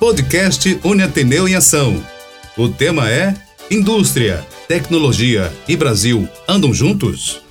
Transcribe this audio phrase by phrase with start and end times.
[0.00, 2.02] podcast Uniateneu em Ação.
[2.56, 3.34] O tema é
[3.70, 7.42] Indústria, Tecnologia e Brasil andam juntos?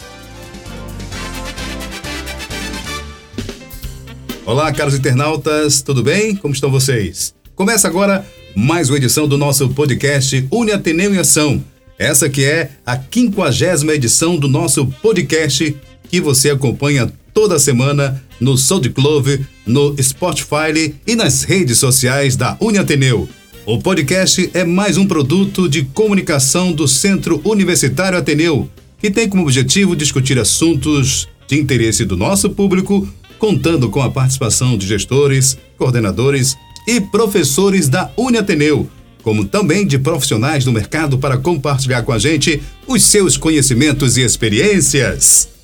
[4.44, 6.36] Olá, caros internautas, tudo bem?
[6.36, 7.36] Como estão vocês?
[7.54, 8.26] Começa agora
[8.56, 11.64] mais uma edição do nosso podcast Uniateneu em Ação.
[12.00, 15.78] Essa que é a quinquagésima edição do nosso podcast
[16.10, 23.30] que você acompanha toda semana no SoundCloud, no Spotify e nas redes sociais da Uniateneu.
[23.66, 29.44] O podcast é mais um produto de comunicação do Centro Universitário Ateneu, que tem como
[29.44, 33.08] objetivo discutir assuntos de interesse do nosso público,
[33.38, 38.86] contando com a participação de gestores, coordenadores e professores da Uniateneu,
[39.24, 44.24] como também de profissionais do mercado para compartilhar com a gente os seus conhecimentos e
[44.24, 45.59] experiências.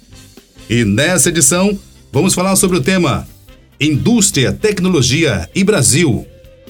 [0.70, 1.78] E nessa edição,
[2.12, 3.28] vamos falar sobre o tema
[3.80, 6.26] Indústria, Tecnologia e Brasil.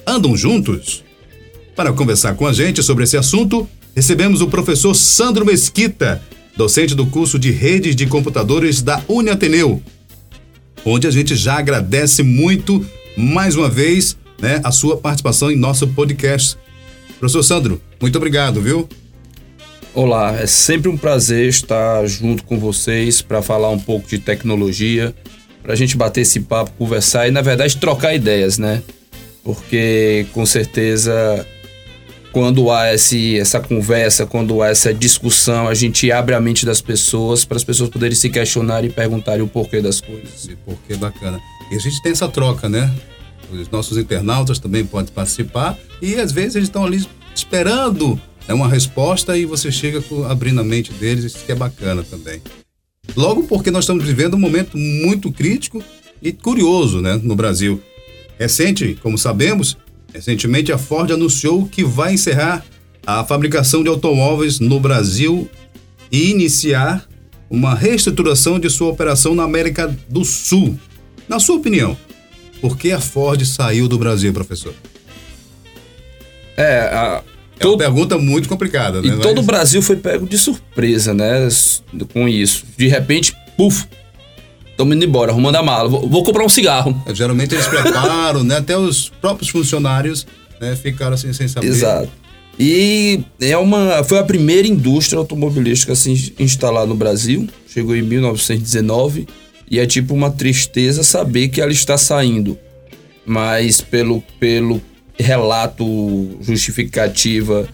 [0.06, 1.02] Andam juntos?
[1.78, 6.22] Para conversar com a gente sobre esse assunto, recebemos o professor Sandro Mesquita,
[6.58, 9.82] docente do curso de Redes de Computadores da Uniateneu,
[10.84, 12.86] onde a gente já agradece muito,
[13.18, 16.58] mais uma vez, né, a sua participação em nosso podcast.
[17.18, 18.90] Professor Sandro, muito obrigado, viu?
[19.96, 25.16] Olá, é sempre um prazer estar junto com vocês para falar um pouco de tecnologia,
[25.64, 28.84] para a gente bater esse papo, conversar e, na verdade, trocar ideias, né?
[29.42, 31.48] Porque, com certeza,
[32.34, 36.82] quando há esse, essa conversa, quando há essa discussão, a gente abre a mente das
[36.82, 40.44] pessoas para as pessoas poderem se questionar e perguntarem o porquê das coisas.
[40.44, 41.40] E porquê bacana.
[41.72, 42.94] E a gente tem essa troca, né?
[43.50, 48.68] Os nossos internautas também podem participar e, às vezes, eles estão ali esperando é uma
[48.68, 52.42] resposta e você chega abrindo a mente deles, isso que é bacana também.
[53.16, 55.84] Logo porque nós estamos vivendo um momento muito crítico
[56.22, 57.82] e curioso né, no Brasil.
[58.38, 59.78] Recente, como sabemos,
[60.14, 62.66] recentemente a Ford anunciou que vai encerrar
[63.06, 65.50] a fabricação de automóveis no Brasil
[66.12, 67.08] e iniciar
[67.50, 70.80] uma reestruturação de sua operação na América do Sul.
[71.28, 71.98] Na sua opinião,
[72.60, 74.74] por que a Ford saiu do Brasil, professor?
[76.58, 77.24] É, a,
[77.60, 77.74] é todo...
[77.74, 79.08] uma pergunta muito complicada, né?
[79.08, 81.48] E todo o Brasil foi pego de surpresa, né?
[82.14, 82.66] Com isso.
[82.78, 83.86] De repente, puf,
[84.72, 85.90] estamos indo embora, arrumando a mala.
[85.90, 87.02] Vou, vou comprar um cigarro.
[87.06, 88.58] É, geralmente eles preparam, né?
[88.58, 90.28] Até os próprios funcionários
[90.60, 91.68] né, ficaram assim sem saber.
[91.68, 92.10] Exato.
[92.58, 97.48] E é uma, foi a primeira indústria automobilística a se instalar no Brasil.
[97.68, 99.28] Chegou em 1919.
[99.70, 102.58] E é tipo uma tristeza saber que ela está saindo.
[103.26, 104.82] Mas pelo, pelo
[105.18, 107.68] relato justificativa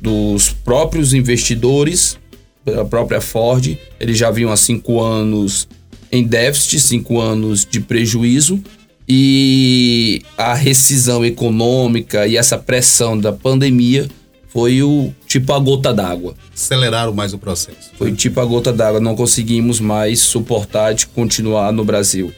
[0.00, 2.18] dos próprios investidores,
[2.64, 5.68] da própria Ford, eles já vinham há cinco anos
[6.10, 8.62] em déficit, cinco anos de prejuízo,
[9.08, 14.08] e a rescisão econômica e essa pressão da pandemia
[14.48, 16.34] foi o tipo a gota d'água.
[16.54, 17.90] Aceleraram mais o processo.
[17.96, 22.32] Foi tipo a gota d'água, não conseguimos mais suportar de continuar no Brasil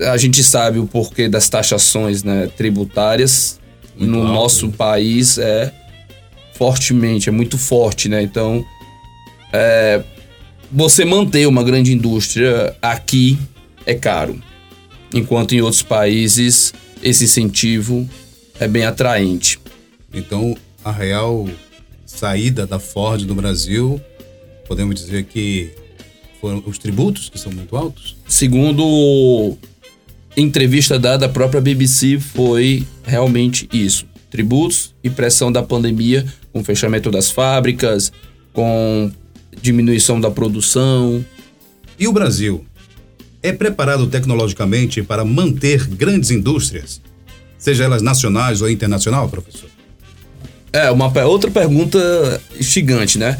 [0.00, 3.58] a gente sabe o porquê das taxações né, tributárias
[3.96, 4.74] muito no alto, nosso né?
[4.76, 5.72] país é
[6.54, 8.22] fortemente, é muito forte, né?
[8.22, 8.64] Então,
[9.52, 10.02] é,
[10.70, 13.38] você manter uma grande indústria aqui
[13.84, 14.40] é caro,
[15.12, 16.72] enquanto em outros países
[17.02, 18.08] esse incentivo
[18.58, 19.58] é bem atraente.
[20.12, 21.48] Então, a real
[22.04, 24.00] saída da Ford do Brasil,
[24.66, 25.70] podemos dizer que
[26.40, 28.16] foram os tributos que são muito altos?
[28.28, 29.56] Segundo
[30.36, 34.06] entrevista dada à própria BBC, foi realmente isso.
[34.30, 38.12] Tributos e pressão da pandemia, com fechamento das fábricas,
[38.52, 39.10] com
[39.60, 41.24] diminuição da produção.
[41.98, 42.64] E o Brasil?
[43.42, 47.00] É preparado tecnologicamente para manter grandes indústrias,
[47.58, 49.70] seja elas nacionais ou internacional, professor?
[50.72, 53.38] É, uma outra pergunta instigante, né?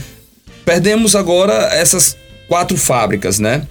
[0.64, 2.16] Perdemos agora essas
[2.48, 3.66] quatro fábricas, né?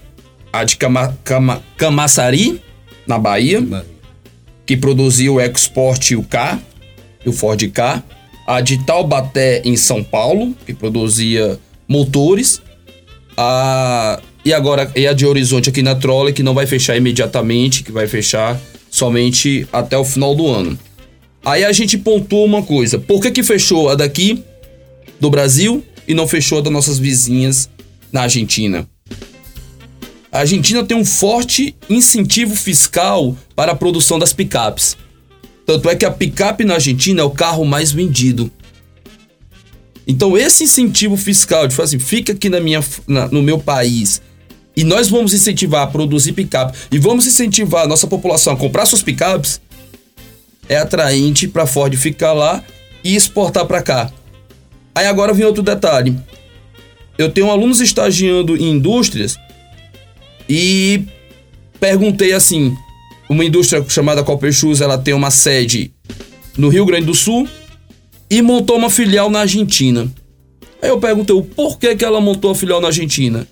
[0.51, 2.61] A de Cama, Cama, Camaçari,
[3.05, 3.63] na Bahia,
[4.65, 6.59] que produzia o EcoSport e o K,
[7.25, 8.03] o Ford K.
[8.47, 12.61] A de Taubaté, em São Paulo, que produzia motores.
[13.35, 17.83] A, e agora e a de Horizonte aqui na Trolley, que não vai fechar imediatamente,
[17.83, 18.59] que vai fechar
[18.89, 20.77] somente até o final do ano.
[21.43, 24.43] Aí a gente pontuou uma coisa: por que, que fechou a daqui,
[25.19, 27.69] do Brasil, e não fechou a das nossas vizinhas
[28.15, 28.87] na Argentina.
[30.31, 34.95] A Argentina tem um forte incentivo fiscal para a produção das picapes.
[35.65, 38.49] Tanto é que a picape na Argentina é o carro mais vendido.
[40.07, 44.21] Então esse incentivo fiscal de falar assim, fica aqui na minha, na, no meu país
[44.77, 48.85] e nós vamos incentivar a produzir picape e vamos incentivar a nossa população a comprar
[48.85, 49.59] suas picapes,
[50.69, 52.63] é atraente para Ford ficar lá
[53.03, 54.09] e exportar para cá.
[54.93, 56.15] Aí agora vem outro detalhe.
[57.17, 59.37] Eu tenho alunos estagiando em indústrias
[60.49, 61.03] e
[61.79, 62.75] perguntei assim,
[63.29, 65.91] uma indústria chamada Copper Shoes, ela tem uma sede
[66.57, 67.47] no Rio Grande do Sul
[68.29, 70.11] e montou uma filial na Argentina.
[70.81, 73.47] Aí eu perguntei o porquê que ela montou a filial na Argentina.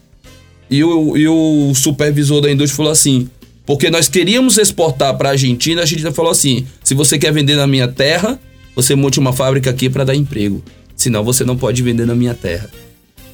[0.69, 3.30] E o, e o supervisor da indústria falou assim:
[3.66, 7.56] porque nós queríamos exportar para a Argentina, a Argentina falou assim: se você quer vender
[7.56, 8.39] na minha terra,
[8.75, 10.63] você monte uma fábrica aqui para dar emprego.
[10.95, 12.69] Senão você não pode vender na minha terra.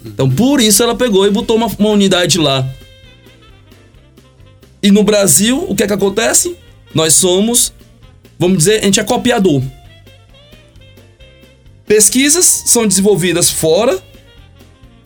[0.06, 2.68] Então por isso ela pegou e botou uma, uma unidade lá.
[4.81, 6.56] E no Brasil, o que é que acontece?
[6.94, 7.74] Nós somos,
[8.38, 9.62] vamos dizer, a gente é copiador.
[11.86, 14.01] Pesquisas são desenvolvidas fora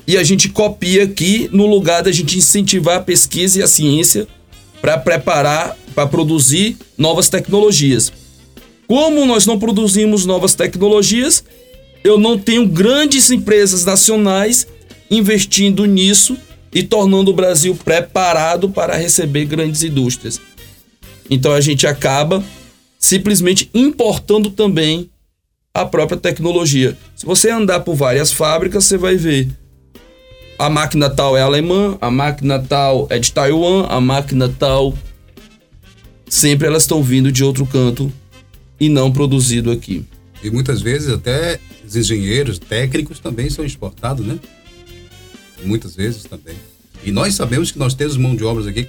[0.06, 4.28] e a gente copia aqui no lugar da gente incentivar a pesquisa e a ciência
[4.82, 8.12] para preparar, para produzir novas tecnologias.
[8.86, 11.44] Como nós não produzimos novas tecnologias,
[12.04, 14.68] eu não tenho grandes empresas nacionais
[15.14, 16.38] investindo nisso
[16.74, 20.42] e tornando o Brasil preparado para receber grandes indústrias.
[21.30, 22.44] Então a gente acaba
[22.98, 25.10] simplesmente importando também
[25.74, 26.98] a própria tecnologia.
[27.16, 29.50] Se você andar por várias fábricas, você vai ver
[30.58, 34.94] a máquina tal é alemã, a máquina tal é de Taiwan, a máquina tal.
[36.28, 38.12] Sempre elas estão vindo de outro canto
[38.80, 40.06] e não produzido aqui.
[40.44, 44.40] E muitas vezes até os engenheiros técnicos também são exportados, né?
[45.66, 46.56] Muitas vezes também.
[47.04, 48.88] E nós sabemos que nós temos mão de obras aqui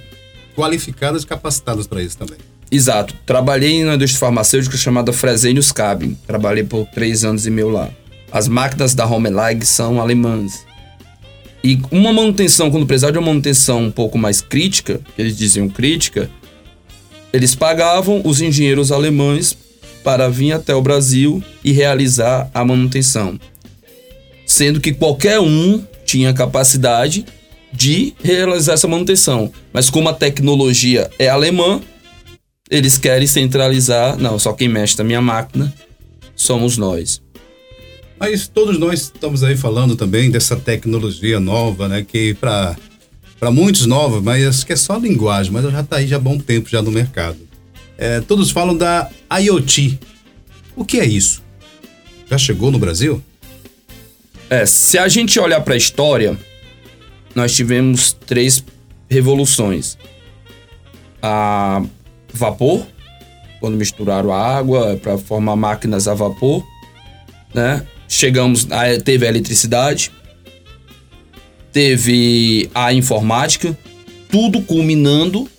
[0.55, 2.37] qualificadas e capacitadas para isso também.
[2.71, 3.13] Exato.
[3.25, 6.17] Trabalhei na indústria farmacêutica chamada Fresenius Kabi.
[6.25, 7.89] Trabalhei por três anos e meio lá.
[8.31, 10.65] As máquinas da Homelag são alemãs.
[11.63, 15.67] E uma manutenção, quando precisava de uma manutenção um pouco mais crítica, que eles diziam
[15.67, 16.29] crítica,
[17.33, 19.57] eles pagavam os engenheiros alemães
[20.03, 23.39] para vir até o Brasil e realizar a manutenção.
[24.45, 27.25] Sendo que qualquer um tinha capacidade
[27.73, 29.51] de realizar essa manutenção.
[29.73, 31.81] Mas como a tecnologia é alemã,
[32.69, 34.17] eles querem centralizar.
[34.17, 35.73] Não, só quem mexe na minha máquina
[36.35, 37.21] somos nós.
[38.19, 42.05] Mas todos nós estamos aí falando também dessa tecnologia nova, né?
[42.07, 42.75] Que para
[43.37, 46.19] para muitos nova, mas acho que é só linguagem, mas já está aí já há
[46.19, 47.37] bom tempo já no mercado.
[47.97, 49.09] É, todos falam da
[49.41, 49.99] IoT.
[50.75, 51.43] O que é isso?
[52.29, 53.21] Já chegou no Brasil?
[54.49, 56.37] É, se a gente olhar para a história,
[57.33, 58.63] nós tivemos três
[59.09, 59.97] revoluções.
[61.21, 61.83] A
[62.31, 62.85] vapor,
[63.59, 66.65] quando misturaram a água para formar máquinas a vapor,
[67.53, 67.85] né?
[68.07, 68.67] chegamos,
[69.03, 70.11] teve a eletricidade,
[71.71, 73.77] teve a informática,
[74.29, 75.49] tudo culminando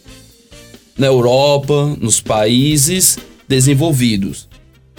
[0.96, 3.18] na Europa, nos países
[3.48, 4.48] desenvolvidos.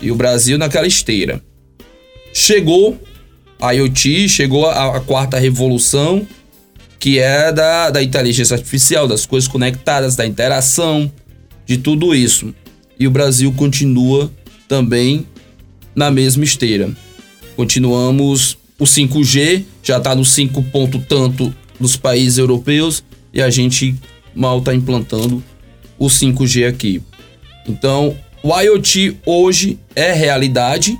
[0.02, 1.42] E o Brasil naquela esteira.
[2.34, 3.17] Chegou a
[3.62, 6.28] IoT, chegou a, a quarta revolução,
[7.00, 11.12] que é da, da inteligência artificial, das coisas conectadas, da interação,
[11.66, 12.54] de tudo isso.
[13.00, 14.32] E o Brasil continua
[14.68, 15.26] também
[15.96, 16.92] na mesma esteira.
[17.56, 23.96] Continuamos o 5G, já está no 5 ponto tanto dos países europeus e a gente
[24.36, 25.44] mal está implantando
[25.98, 27.02] o 5G aqui.
[27.68, 30.98] Então, o IoT hoje é realidade.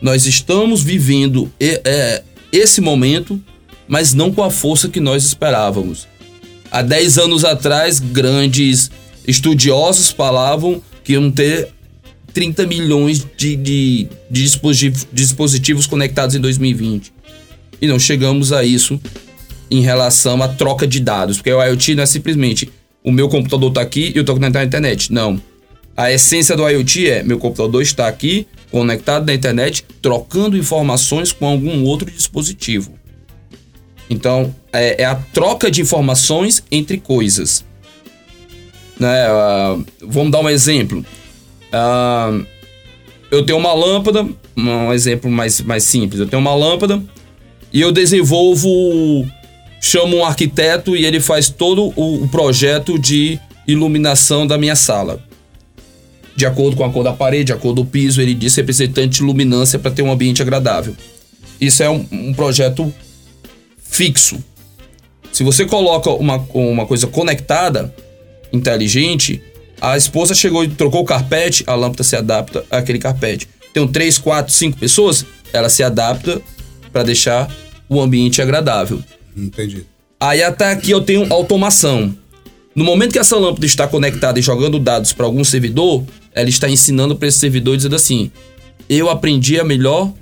[0.00, 3.40] Nós estamos vivendo é, esse momento,
[3.86, 6.06] mas não com a força que nós esperávamos.
[6.70, 8.90] Há 10 anos atrás, grandes
[9.26, 11.68] estudiosos falavam que iam ter
[12.32, 17.12] 30 milhões de, de, de dispositivos, dispositivos conectados em 2020.
[17.80, 19.00] E não chegamos a isso
[19.70, 22.70] em relação à troca de dados, porque o IoT não é simplesmente
[23.02, 25.12] o meu computador está aqui e eu estou conectado à internet.
[25.12, 25.40] Não.
[25.96, 31.46] A essência do IoT é meu computador está aqui, conectado na internet, trocando informações com
[31.46, 32.92] algum outro dispositivo.
[34.10, 37.64] Então, é, é a troca de informações entre coisas.
[38.98, 39.26] Né?
[39.30, 41.04] Uh, vamos dar um exemplo.
[41.68, 42.46] Uh,
[43.30, 46.20] eu tenho uma lâmpada, um exemplo mais, mais simples.
[46.20, 47.02] Eu tenho uma lâmpada
[47.72, 49.26] e eu desenvolvo,
[49.80, 55.22] chamo um arquiteto e ele faz todo o, o projeto de iluminação da minha sala.
[56.38, 59.16] De acordo com a cor da parede, de acordo com o piso, ele diz representante
[59.16, 60.94] de luminância para ter um ambiente agradável.
[61.60, 62.94] Isso é um, um projeto
[63.82, 64.38] fixo.
[65.32, 67.92] Se você coloca uma, uma coisa conectada,
[68.52, 69.42] inteligente,
[69.80, 73.48] a esposa chegou e trocou o carpete, a lâmpada se adapta àquele carpete.
[73.74, 76.40] Tem três, quatro, cinco pessoas, ela se adapta
[76.92, 77.52] para deixar
[77.88, 79.02] o ambiente agradável.
[79.36, 79.86] Entendi.
[80.20, 82.14] Aí até aqui eu tenho automação.
[82.76, 86.04] No momento que essa lâmpada está conectada e jogando dados para algum servidor,
[86.38, 88.30] ela está ensinando para esse servidor dizendo assim:
[88.88, 90.12] eu aprendi a melhor,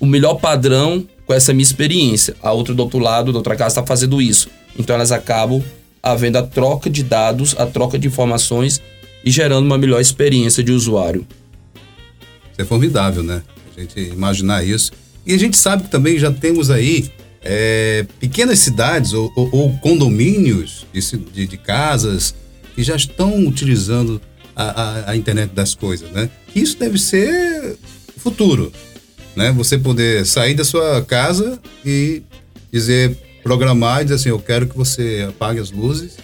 [0.00, 2.34] o melhor padrão com essa minha experiência.
[2.42, 4.48] A outra do outro lado, da outra casa, está fazendo isso.
[4.76, 5.62] Então elas acabam
[6.02, 8.82] havendo a troca de dados, a troca de informações
[9.24, 11.26] e gerando uma melhor experiência de usuário.
[12.50, 13.42] Isso é formidável, né?
[13.76, 14.90] A gente imaginar isso.
[15.24, 17.10] E a gente sabe que também já temos aí
[17.42, 22.34] é, pequenas cidades ou, ou, ou condomínios de, de, de, casas
[22.74, 24.20] que já estão utilizando
[24.60, 26.28] a, a, a, internet das coisas, né?
[26.54, 27.76] Isso deve ser
[28.18, 28.70] futuro,
[29.34, 29.50] né?
[29.52, 32.22] Você poder sair da sua casa e
[32.70, 36.16] dizer, programar e dizer assim, eu quero que você apague as luzes,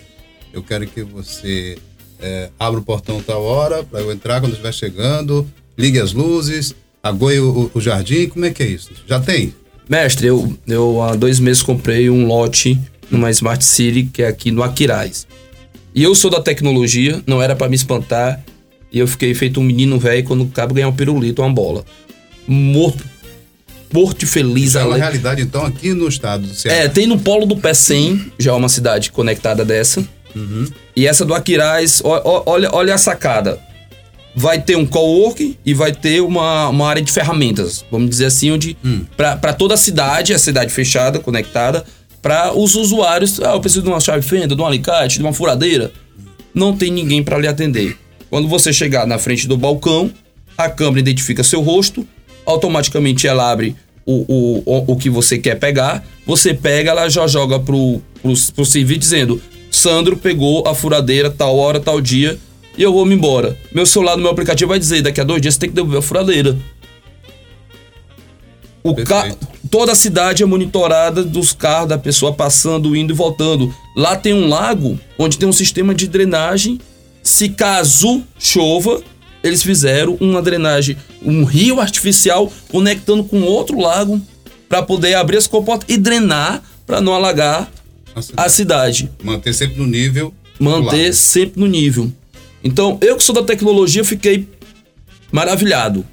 [0.52, 1.78] eu quero que você
[2.20, 6.74] é, abra o portão tal hora para eu entrar quando estiver chegando, ligue as luzes,
[7.02, 8.90] agoie o, o jardim, como é que é isso?
[9.06, 9.54] Já tem?
[9.88, 12.78] Mestre, eu, eu há dois meses comprei um lote
[13.10, 15.26] numa Smart City que é aqui no Aquiraz.
[15.96, 18.44] E eu sou da tecnologia, não era para me espantar.
[18.92, 21.86] E eu fiquei feito um menino velho quando acaba ganhar um pirulito, uma bola.
[22.46, 23.02] Morto.
[23.90, 24.70] Morto feliz.
[24.70, 26.82] Isso é uma realidade, então, aqui no estado do Ceará.
[26.82, 30.06] É, tem no Polo do Pé 100, já é uma cidade conectada dessa.
[30.34, 30.66] Uhum.
[30.94, 33.58] E essa do Aquiraz, olha, olha a sacada
[34.38, 38.50] vai ter um coworking e vai ter uma, uma área de ferramentas, vamos dizer assim,
[38.50, 39.00] onde hum.
[39.16, 41.86] para toda a cidade, a cidade fechada, conectada,
[42.22, 45.32] para os usuários, ah, eu preciso de uma chave fenda, de um alicate, de uma
[45.32, 45.92] furadeira,
[46.54, 47.96] não tem ninguém para lhe atender.
[48.30, 50.10] Quando você chegar na frente do balcão,
[50.56, 52.06] a câmera identifica seu rosto,
[52.44, 57.58] automaticamente ela abre o, o, o que você quer pegar, você pega, ela já joga
[57.58, 62.38] pro, pro, pro dizendo Sandro pegou a furadeira tal hora, tal dia,
[62.78, 63.56] e eu vou me embora.
[63.72, 65.98] Meu celular no meu aplicativo vai dizer: daqui a dois dias você tem que devolver
[65.98, 66.56] a furadeira.
[68.82, 69.36] O ca...
[69.70, 73.74] Toda a cidade é monitorada dos carros da pessoa passando, indo e voltando.
[73.96, 76.80] Lá tem um lago onde tem um sistema de drenagem.
[77.22, 79.02] Se caso chova,
[79.42, 84.20] eles fizeram uma drenagem, um rio artificial conectando com outro lago
[84.68, 87.70] para poder abrir as comportas e drenar para não alagar
[88.14, 88.42] a cidade.
[88.46, 89.10] a cidade.
[89.22, 90.34] Manter sempre no nível.
[90.58, 92.12] Manter sempre no nível.
[92.62, 94.48] Então, eu que sou da tecnologia, fiquei
[95.30, 96.04] maravilhado.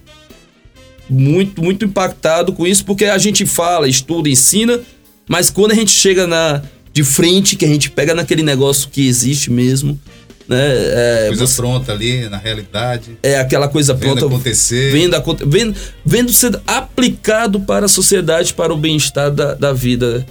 [1.14, 4.80] Muito, muito impactado com isso, porque a gente fala, estuda, ensina,
[5.28, 9.08] mas quando a gente chega na de frente, que a gente pega naquele negócio que
[9.08, 10.00] existe mesmo,
[10.48, 10.60] né?
[10.62, 13.18] É, coisa você, pronta ali, na realidade.
[13.24, 14.36] É aquela coisa vendo pronta.
[14.36, 14.92] acontecer.
[14.92, 15.16] Vendo,
[15.48, 20.26] vendo, vendo ser aplicado para a sociedade, para o bem-estar da, da vida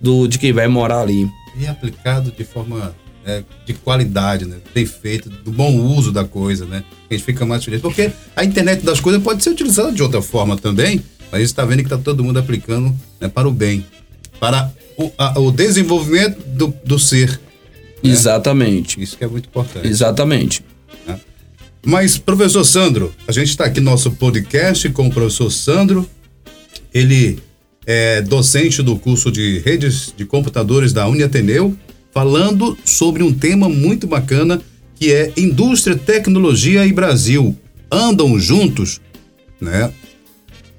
[0.00, 1.28] do, de quem vai morar ali.
[1.58, 2.94] E aplicado de forma
[3.26, 4.58] é, de qualidade, né?
[4.72, 6.84] Bem feito, do bom uso da coisa, né?
[7.10, 7.80] A gente fica mais feliz.
[7.80, 11.48] Porque a internet das coisas pode ser utilizada de outra forma também, mas a gente
[11.48, 13.84] está vendo que está todo mundo aplicando né, para o bem,
[14.38, 17.40] para o, a, o desenvolvimento do, do ser.
[18.00, 18.10] Né?
[18.10, 19.02] Exatamente.
[19.02, 19.88] Isso que é muito importante.
[19.88, 20.64] Exatamente.
[21.04, 21.18] Né?
[21.84, 26.08] Mas, professor Sandro, a gente está aqui no nosso podcast com o professor Sandro.
[26.94, 27.40] Ele
[27.84, 31.76] é docente do curso de redes de computadores da Uniateneu
[32.16, 34.62] falando sobre um tema muito bacana
[34.94, 37.54] que é indústria, tecnologia e Brasil.
[37.92, 39.02] Andam juntos,
[39.60, 39.92] né?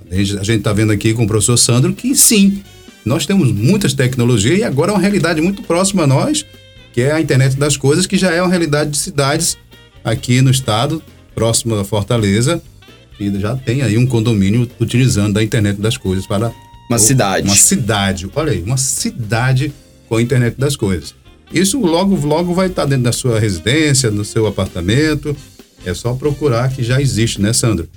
[0.09, 2.63] A gente está vendo aqui com o professor Sandro que sim,
[3.05, 6.43] nós temos muitas tecnologias e agora é uma realidade muito próxima a nós,
[6.91, 9.59] que é a internet das coisas, que já é uma realidade de cidades
[10.03, 11.03] aqui no estado,
[11.35, 12.59] próximo da Fortaleza,
[13.19, 16.51] e já tem aí um condomínio utilizando a internet das coisas para
[16.89, 17.45] uma cidade.
[17.47, 19.71] Uma cidade, olha aí, uma cidade
[20.09, 21.13] com a internet das coisas.
[21.51, 25.35] Isso logo, logo vai estar dentro da sua residência, no seu apartamento.
[25.85, 27.87] É só procurar que já existe, né, Sandro?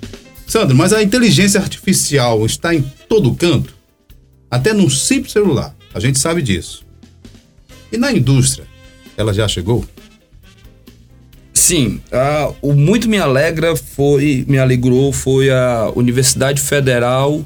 [0.47, 3.73] Sandro, mas a inteligência artificial está em todo canto?
[4.49, 5.75] Até num simples celular.
[5.93, 6.85] A gente sabe disso.
[7.91, 8.65] E na indústria,
[9.17, 9.85] ela já chegou?
[11.53, 12.01] Sim,
[12.61, 17.45] o muito me alegra foi, me alegrou foi a Universidade Federal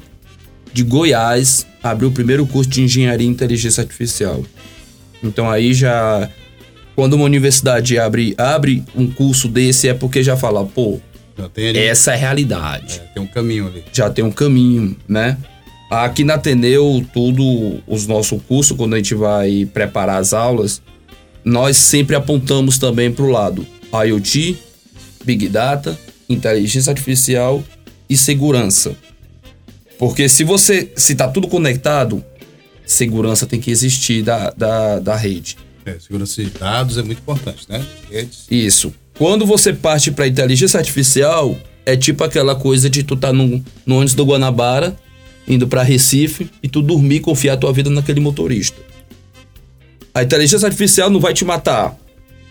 [0.72, 4.44] de Goiás abriu o primeiro curso de engenharia e inteligência artificial.
[5.22, 6.28] Então aí já
[6.96, 10.98] quando uma universidade abre, abre um curso desse é porque já fala, pô,
[11.36, 13.02] já essa é a realidade.
[13.04, 13.84] É, tem um caminho ali.
[13.92, 15.36] Já tem um caminho, né?
[15.90, 20.80] Aqui na Ateneu, tudo, os nossos cursos, quando a gente vai preparar as aulas,
[21.44, 24.56] nós sempre apontamos também para o lado IoT,
[25.22, 25.96] Big Data,
[26.28, 27.62] inteligência artificial
[28.08, 28.96] e segurança.
[29.98, 32.24] Porque se você se está tudo conectado,
[32.86, 35.58] segurança tem que existir da, da, da rede.
[35.84, 37.84] É, segurança de dados é muito importante, né?
[38.10, 38.46] Redes.
[38.50, 38.94] Isso.
[39.18, 43.96] Quando você parte para inteligência artificial, é tipo aquela coisa de tu tá no, no
[43.96, 44.96] ônibus do Guanabara,
[45.46, 48.80] indo para Recife, e tu dormir e confiar a tua vida naquele motorista.
[50.12, 51.96] A inteligência artificial não vai te matar,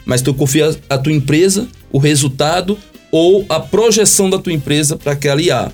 [0.05, 2.77] mas tu confia a tua empresa, o resultado,
[3.11, 5.71] ou a projeção da tua empresa para aquela IA.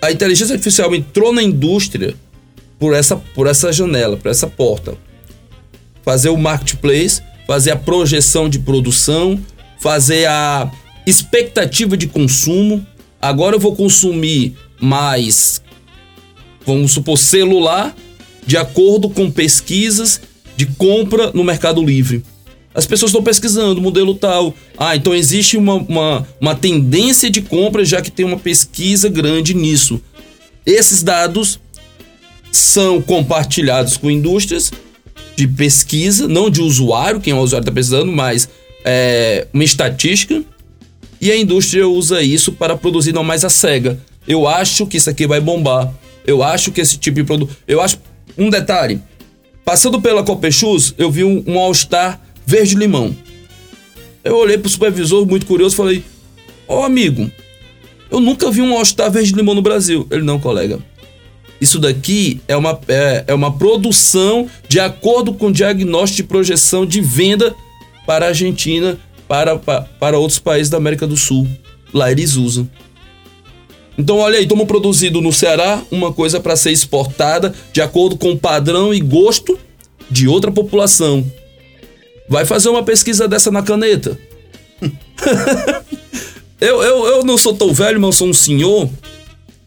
[0.00, 2.14] A inteligência artificial entrou na indústria
[2.84, 4.94] por essa, por essa janela, por essa porta.
[6.02, 9.42] Fazer o marketplace, fazer a projeção de produção,
[9.80, 10.70] fazer a
[11.06, 12.86] expectativa de consumo.
[13.22, 15.62] Agora eu vou consumir mais,
[16.66, 17.96] vamos supor, celular,
[18.46, 20.20] de acordo com pesquisas
[20.54, 22.22] de compra no Mercado Livre.
[22.74, 24.52] As pessoas estão pesquisando modelo tal.
[24.76, 29.54] Ah, então existe uma, uma, uma tendência de compra, já que tem uma pesquisa grande
[29.54, 30.02] nisso.
[30.66, 31.58] Esses dados
[32.56, 34.70] são compartilhados com indústrias
[35.36, 38.48] de pesquisa, não de usuário, quem é o usuário está pesquisando, mas
[38.84, 40.42] é, uma estatística.
[41.20, 43.98] E a indústria usa isso para produzir não mais a cega.
[44.26, 45.92] Eu acho que isso aqui vai bombar.
[46.26, 47.56] Eu acho que esse tipo de produto.
[47.66, 47.98] Eu acho.
[48.36, 49.00] Um detalhe.
[49.64, 53.16] Passando pela Copechus, eu vi um, um All-Star verde-limão.
[54.22, 56.04] Eu olhei pro supervisor, muito curioso, falei:
[56.68, 57.30] Ó, oh, amigo,
[58.10, 60.06] eu nunca vi um All-Star verde-limão no Brasil.
[60.10, 60.78] Ele, não, colega.
[61.60, 67.00] Isso daqui é uma, é, é uma produção de acordo com diagnóstico de projeção de
[67.00, 67.54] venda
[68.06, 71.46] para a Argentina, para, para, para outros países da América do Sul.
[71.92, 72.68] Lá eles usam.
[73.96, 78.32] Então, olha aí, estamos produzindo no Ceará uma coisa para ser exportada de acordo com
[78.32, 79.58] o padrão e gosto
[80.10, 81.24] de outra população.
[82.28, 84.18] Vai fazer uma pesquisa dessa na caneta.
[86.60, 88.90] eu, eu, eu não sou tão velho, mas eu sou um senhor.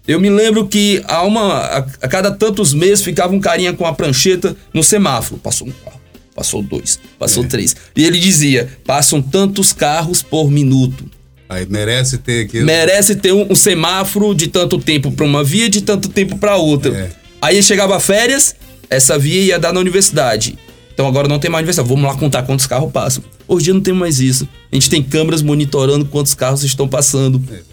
[0.07, 3.85] Eu me lembro que a, uma, a, a cada tantos meses ficava um carinha com
[3.85, 5.39] a prancheta no semáforo.
[5.39, 5.99] Passou um carro,
[6.33, 7.47] passou dois, passou é.
[7.47, 7.75] três.
[7.95, 11.05] E ele dizia: passam tantos carros por minuto.
[11.49, 12.61] Aí merece ter aqui.
[12.61, 16.55] Merece ter um, um semáforo de tanto tempo para uma via, de tanto tempo para
[16.55, 16.95] outra.
[16.95, 17.11] É.
[17.41, 18.55] Aí chegava férias,
[18.89, 20.57] essa via ia dar na universidade.
[20.93, 21.89] Então agora não tem mais universidade.
[21.89, 23.23] Vamos lá contar quantos carros passam.
[23.47, 24.47] Hoje em dia não tem mais isso.
[24.71, 27.41] A gente tem câmeras monitorando quantos carros estão passando.
[27.51, 27.66] É.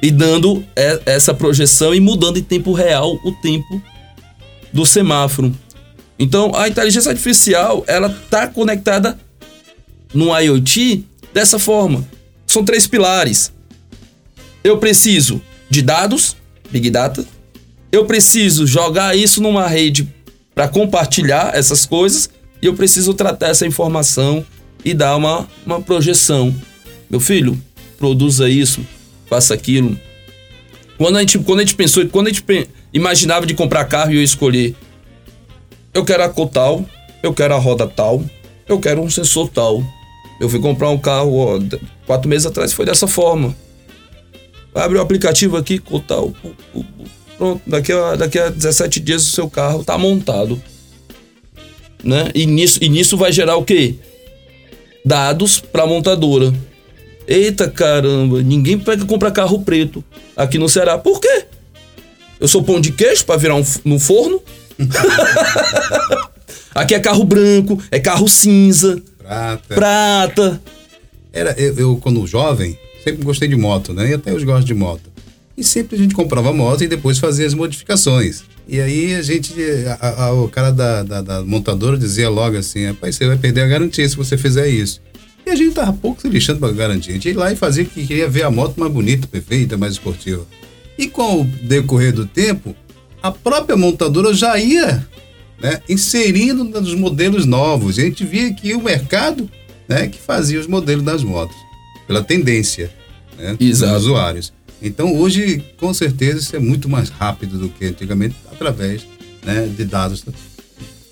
[0.00, 0.64] E dando
[1.04, 3.82] essa projeção e mudando em tempo real o tempo
[4.72, 5.54] do semáforo.
[6.18, 9.18] Então a inteligência artificial ela está conectada
[10.14, 12.06] no IoT dessa forma.
[12.46, 13.52] São três pilares.
[14.62, 16.36] Eu preciso de dados,
[16.70, 17.24] Big Data.
[17.90, 20.08] Eu preciso jogar isso numa rede
[20.54, 22.28] para compartilhar essas coisas.
[22.60, 24.44] E eu preciso tratar essa informação
[24.84, 26.54] e dar uma, uma projeção.
[27.08, 27.60] Meu filho,
[27.98, 28.84] produza isso,
[29.28, 29.98] faça aquilo.
[30.96, 32.44] Quando a gente, quando a gente pensou, quando a gente
[32.92, 34.74] imaginava de comprar carro e eu escolher,
[35.94, 36.84] eu quero a cor tal,
[37.22, 38.24] eu quero a roda tal,
[38.68, 39.82] eu quero um sensor tal.
[40.40, 41.60] Eu fui comprar um carro ó,
[42.06, 43.56] quatro meses atrás, foi dessa forma.
[44.74, 46.32] Abre o aplicativo aqui, tal.
[47.36, 50.60] Pronto, daqui a, daqui a 17 dias o seu carro está montado.
[52.02, 52.30] Né?
[52.34, 53.96] E, nisso, e nisso vai gerar o quê?
[55.04, 56.52] Dados para a montadora.
[57.28, 60.02] Eita caramba, ninguém pega comprar carro preto
[60.34, 60.96] aqui no Ceará.
[60.96, 61.44] Por quê?
[62.40, 64.40] Eu sou pão de queijo para virar um, no forno?
[66.74, 69.02] aqui é carro branco, é carro cinza.
[69.18, 69.74] Prata.
[69.74, 70.62] Prata.
[71.30, 74.08] Era, eu, eu, quando jovem, sempre gostei de moto, né?
[74.08, 75.02] E até hoje gosto de moto.
[75.54, 78.42] E sempre a gente comprava moto e depois fazia as modificações.
[78.66, 79.54] E aí a gente,
[80.00, 83.62] a, a, o cara da, da, da, montadora dizia logo assim, rapaz, você vai perder
[83.62, 85.02] a garantia se você fizer isso.
[85.48, 87.12] E a gente tava pouco se lixando pra garantia.
[87.12, 89.94] A gente ia lá e fazia que queria ver a moto mais bonita, perfeita, mais
[89.94, 90.46] esportiva.
[90.98, 92.76] E com o decorrer do tempo,
[93.22, 95.06] a própria montadora já ia
[95.58, 97.96] né, inserindo nos modelos novos.
[97.96, 99.48] E a gente via que o mercado
[99.88, 101.56] né, que fazia os modelos das motos,
[102.06, 102.90] pela tendência
[103.38, 104.52] né, dos usuários.
[104.82, 109.06] Então hoje, com certeza, isso é muito mais rápido do que antigamente, através
[109.42, 110.22] né, de dados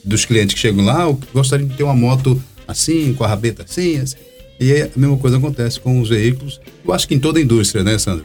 [0.04, 3.64] dos clientes que chegam lá, ou gostariam de ter uma moto assim, com a rabeta
[3.64, 4.25] assim, assim.
[4.58, 7.84] E a mesma coisa acontece com os veículos, eu acho que em toda a indústria,
[7.84, 8.24] né, Sandro?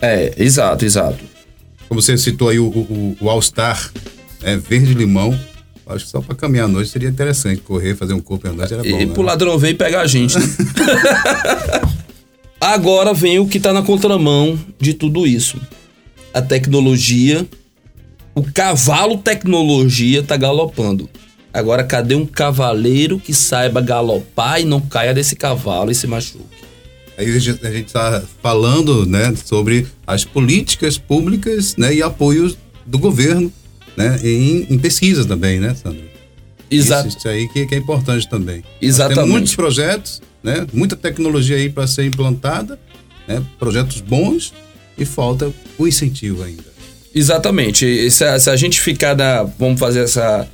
[0.00, 1.18] É, exato, exato.
[1.88, 3.90] Como você citou aí o, o, o All-Star,
[4.42, 5.38] né, verde-limão,
[5.86, 8.72] acho que só para caminhar à noite seria interessante, correr, fazer um corpo à noite
[8.72, 8.88] era bom.
[8.88, 9.12] E né?
[9.12, 10.44] pro ladrão ver e pegar a gente, né?
[12.60, 15.58] Agora vem o que está na contramão de tudo isso.
[16.32, 17.46] A tecnologia,
[18.34, 21.08] o cavalo tecnologia está galopando.
[21.52, 26.60] Agora, cadê um cavaleiro que saiba galopar e não caia desse cavalo e se machuque?
[27.18, 33.52] Aí a gente está falando né, sobre as políticas públicas né, e apoios do governo
[33.96, 36.08] né, em, em pesquisa também, né, Sandro?
[36.70, 37.08] Exato.
[37.08, 38.62] Isso, isso aí que, que, é importante também.
[38.80, 39.20] Exatamente.
[39.20, 40.66] Tem muitos projetos né?
[40.72, 42.78] Muita tecnologia aí para ser implantada,
[43.26, 43.42] né?
[43.58, 44.52] Projetos bons
[44.98, 46.64] e falta o incentivo ainda.
[47.14, 48.10] Exatamente.
[48.10, 50.48] Se a, se a gente ficar na, vamos fazer essa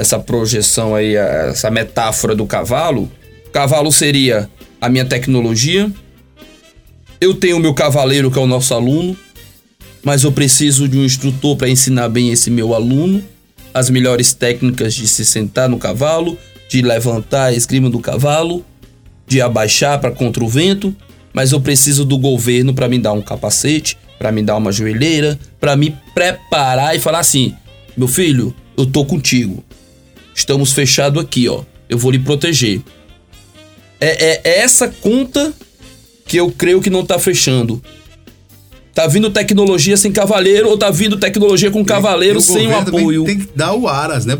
[0.00, 3.10] essa projeção aí, essa metáfora do cavalo,
[3.46, 4.48] o cavalo seria
[4.80, 5.90] a minha tecnologia,
[7.20, 9.14] Eu tenho o meu cavaleiro, que é o nosso aluno,
[10.02, 13.22] mas eu preciso de um instrutor para ensinar bem esse meu aluno
[13.72, 16.36] as melhores técnicas de se sentar no cavalo,
[16.68, 18.64] de levantar a esgrima do cavalo,
[19.26, 20.94] de abaixar para contra o vento,
[21.32, 25.38] mas eu preciso do governo para me dar um capacete, para me dar uma joelheira,
[25.60, 27.54] para me preparar e falar assim:
[27.96, 29.62] meu filho, eu tô contigo.
[30.40, 31.62] Estamos fechados aqui, ó.
[31.86, 32.80] Eu vou lhe proteger.
[34.00, 35.52] É, é, é essa conta
[36.26, 37.82] que eu creio que não tá fechando.
[38.94, 43.24] Tá vindo tecnologia sem cavaleiro ou tá vindo tecnologia com cavaleiro o sem o apoio?
[43.24, 44.36] Tem que dar o aras, né?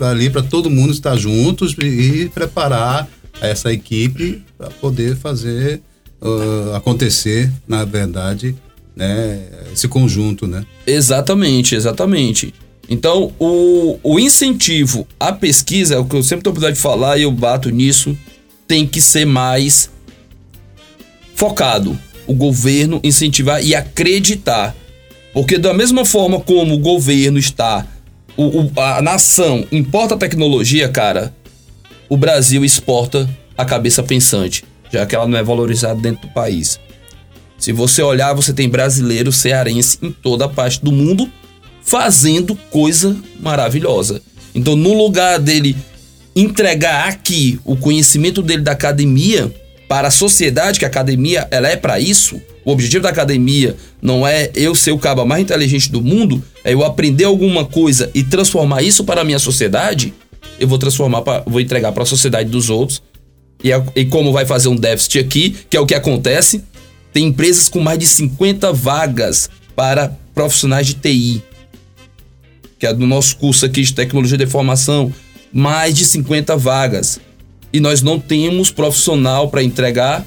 [0.00, 3.08] Ali para todo mundo estar juntos e preparar
[3.40, 5.80] essa equipe para poder fazer
[6.20, 8.56] uh, acontecer, na verdade,
[8.96, 9.40] né?
[9.72, 10.66] Esse conjunto, né?
[10.84, 12.52] Exatamente, exatamente.
[12.88, 17.18] Então, o, o incentivo à pesquisa, é o que eu sempre tenho oportunidade de falar
[17.18, 18.16] e eu bato nisso,
[18.66, 19.90] tem que ser mais
[21.34, 24.74] focado o governo incentivar e acreditar.
[25.32, 27.86] Porque da mesma forma como o governo está,
[28.36, 31.34] o, o, a nação importa tecnologia, cara,
[32.08, 36.78] o Brasil exporta a cabeça pensante, já que ela não é valorizada dentro do país.
[37.58, 41.30] Se você olhar, você tem brasileiro, cearense em toda a parte do mundo
[41.84, 44.20] fazendo coisa maravilhosa.
[44.54, 45.76] Então, no lugar dele
[46.34, 49.52] entregar aqui o conhecimento dele da academia,
[49.88, 52.40] para a sociedade, que a academia ela é para isso.
[52.64, 56.72] O objetivo da academia não é eu ser o cabo mais inteligente do mundo, é
[56.72, 60.14] eu aprender alguma coisa e transformar isso para a minha sociedade.
[60.58, 63.02] Eu vou transformar, pra, vou entregar para a sociedade dos outros.
[63.62, 66.64] E, e como vai fazer um déficit aqui, que é o que acontece,
[67.12, 71.42] tem empresas com mais de 50 vagas para profissionais de TI.
[72.84, 75.10] Que é do nosso curso aqui de tecnologia de informação,
[75.50, 77.18] mais de 50 vagas
[77.72, 80.22] e nós não temos profissional para entregar,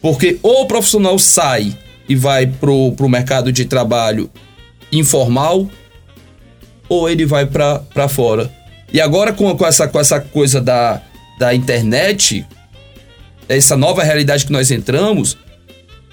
[0.00, 1.76] porque ou o profissional sai
[2.08, 4.30] e vai pro, pro mercado de trabalho
[4.92, 5.68] informal,
[6.88, 8.48] ou ele vai para fora.
[8.92, 11.02] E agora com, com, essa, com essa coisa da,
[11.36, 12.46] da internet,
[13.48, 15.36] essa nova realidade que nós entramos,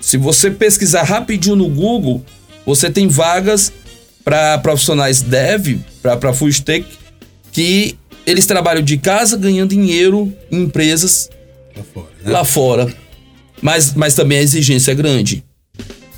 [0.02, 2.26] se você pesquisar rapidinho no Google,
[2.66, 3.72] você tem vagas
[4.30, 6.86] para profissionais dev, para full stack,
[7.52, 11.32] que eles trabalham de casa ganhando dinheiro em empresas
[11.76, 12.08] lá fora.
[12.24, 12.32] Né?
[12.32, 12.96] Lá fora.
[13.60, 15.44] Mas, mas também a exigência é grande.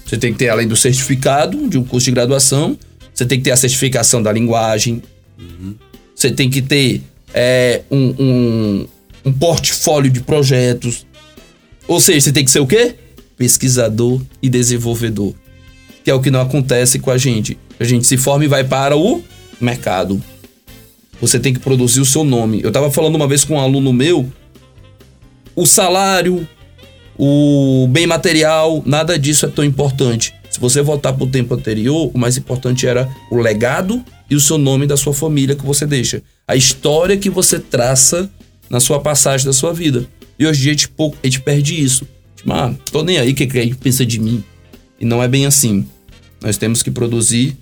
[0.06, 2.78] Você tem que ter, além do certificado de um curso de graduação,
[3.14, 5.02] você tem que ter a certificação da linguagem.
[5.40, 5.76] Uhum.
[6.14, 7.02] Você tem que ter
[7.34, 8.88] é, um, um,
[9.24, 11.06] um portfólio de projetos.
[11.88, 12.94] Ou seja, você tem que ser o quê?
[13.38, 15.34] Pesquisador e desenvolvedor.
[16.04, 17.58] Que é o que não acontece com a gente.
[17.82, 19.22] A gente se forma e vai para o
[19.60, 20.22] mercado
[21.22, 22.62] você tem que produzir o seu nome.
[22.64, 24.28] Eu estava falando uma vez com um aluno meu,
[25.56, 26.48] o salário,
[27.16, 30.34] o bem material, nada disso é tão importante.
[30.50, 34.42] Se você voltar para o tempo anterior, o mais importante era o legado e o
[34.42, 36.24] seu nome da sua família que você deixa.
[36.48, 38.30] A história que você traça
[38.70, 40.06] na sua passagem da sua vida.
[40.40, 42.08] E hoje em dia a gente, pouco, a gente perde isso.
[42.36, 44.44] Tipo, ah, tô nem aí o que, que a gente pensa de mim.
[45.00, 45.86] E não é bem assim.
[46.42, 47.56] Nós temos que produzir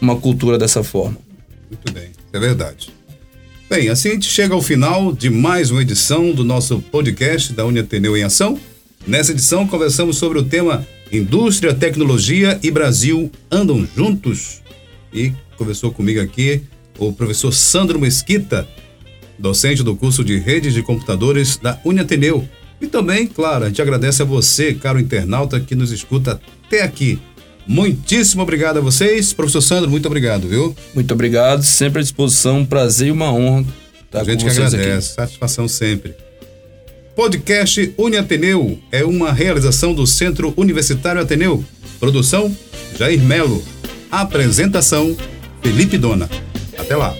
[0.00, 1.18] uma cultura dessa forma.
[1.70, 2.90] Muito bem, é verdade.
[3.68, 7.64] Bem, assim a gente chega ao final de mais uma edição do nosso podcast da
[7.64, 8.58] Uniateneu em Ação.
[9.06, 14.60] Nessa edição conversamos sobre o tema Indústria, Tecnologia e Brasil andam juntos.
[15.12, 16.62] E conversou comigo aqui
[16.98, 18.68] o professor Sandro Mesquita,
[19.38, 22.46] docente do curso de redes de computadores da Uniateneu.
[22.80, 27.20] E também, claro, a gente agradece a você, caro internauta, que nos escuta até aqui.
[27.70, 29.32] Muitíssimo obrigado a vocês.
[29.32, 30.74] Professor Sandro, muito obrigado, viu?
[30.92, 33.64] Muito obrigado, sempre à disposição, um prazer e uma honra
[34.04, 35.14] estar a gente vocês agradece, aqui.
[35.14, 36.16] satisfação sempre.
[37.14, 41.64] Podcast Uniateneu é uma realização do Centro Universitário Ateneu.
[42.00, 42.52] Produção
[42.98, 43.62] Jair Melo.
[44.10, 45.16] Apresentação
[45.62, 46.28] Felipe Dona.
[46.76, 47.14] Até lá.